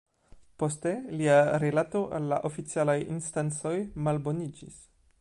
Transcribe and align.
Poste 0.61 0.93
lia 1.19 1.35
rilato 1.65 2.03
al 2.19 2.27
la 2.33 2.41
oficialaj 2.51 2.99
instancoj 3.13 3.75
malboniĝis. 4.09 4.85